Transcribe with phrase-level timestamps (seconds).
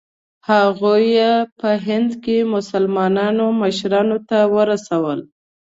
[0.49, 5.19] هغوی یې په هند کې مسلمانانو مشرانو ته ورسول.